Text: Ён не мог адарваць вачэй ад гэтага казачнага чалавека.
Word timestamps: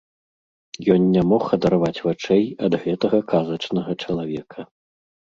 Ён 0.93 1.01
не 1.15 1.23
мог 1.31 1.43
адарваць 1.57 2.03
вачэй 2.05 2.45
ад 2.67 2.77
гэтага 2.85 3.19
казачнага 3.33 3.91
чалавека. 4.07 4.65